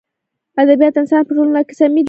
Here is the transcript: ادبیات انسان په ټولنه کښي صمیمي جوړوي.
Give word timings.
ادبیات 0.61 0.95
انسان 0.99 1.21
په 1.27 1.31
ټولنه 1.37 1.61
کښي 1.67 1.75
صمیمي 1.77 1.89
جوړوي. 1.93 1.99